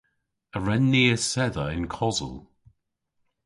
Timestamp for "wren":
0.61-0.83